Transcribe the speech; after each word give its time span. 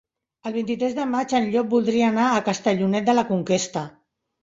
El 0.51 0.55
vint-i-tres 0.55 0.95
de 1.01 1.05
maig 1.11 1.35
en 1.41 1.45
Llop 1.53 1.71
voldria 1.75 2.09
anar 2.09 2.27
a 2.33 2.43
Castellonet 2.51 3.11
de 3.13 3.19
la 3.23 3.29
Conquesta. 3.33 3.89